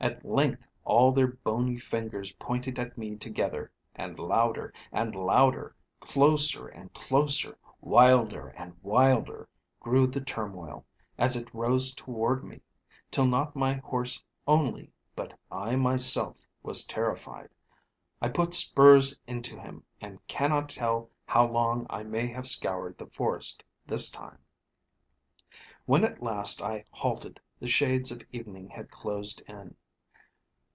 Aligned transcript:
At 0.00 0.24
length 0.24 0.62
all 0.84 1.10
their 1.10 1.26
bony 1.26 1.76
fingers 1.76 2.30
pointed 2.34 2.78
at 2.78 2.96
me 2.96 3.16
together; 3.16 3.72
and 3.96 4.16
louder 4.16 4.72
and 4.92 5.12
louder, 5.16 5.74
closer 5.98 6.68
and 6.68 6.94
closer, 6.94 7.58
wilder 7.80 8.46
and 8.56 8.76
wilder 8.80 9.48
grew 9.80 10.06
the 10.06 10.20
turmoil, 10.20 10.86
as 11.18 11.34
it 11.34 11.52
rose 11.52 11.92
toward 11.96 12.44
me, 12.44 12.60
till 13.10 13.26
not 13.26 13.56
my 13.56 13.74
horse 13.74 14.22
only, 14.46 14.92
but 15.16 15.36
I 15.50 15.74
myself 15.74 16.46
was 16.62 16.84
terrified; 16.86 17.48
I 18.22 18.28
put 18.28 18.54
spurs 18.54 19.18
into 19.26 19.58
him, 19.58 19.82
and 20.00 20.24
cannot 20.28 20.68
tell 20.68 21.10
how 21.26 21.44
long 21.48 21.88
I 21.90 22.04
may 22.04 22.28
have 22.28 22.46
scoured 22.46 22.98
the 22.98 23.08
forest 23.08 23.64
this 23.84 24.10
time. 24.10 24.38
"When 25.86 26.04
at 26.04 26.22
last 26.22 26.62
I 26.62 26.84
halted, 26.92 27.40
the 27.58 27.66
shades 27.66 28.12
of 28.12 28.22
evening 28.30 28.68
had 28.68 28.92
closed 28.92 29.40
in. 29.48 29.74